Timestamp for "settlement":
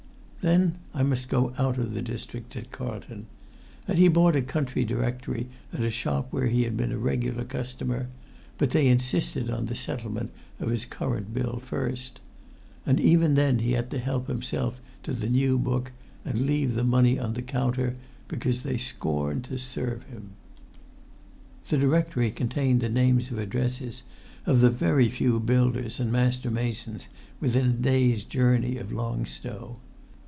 9.75-10.31